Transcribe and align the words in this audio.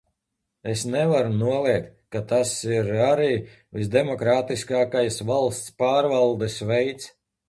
Es 0.71 0.81
nevaru 0.93 1.33
noliegt, 1.41 1.91
ka 2.15 2.21
tas 2.31 2.53
ir 2.77 2.89
arī 3.09 3.27
visdemokrātiskākais 3.79 5.19
valsts 5.29 5.77
pārvaldes 5.83 6.57
veids. 6.71 7.07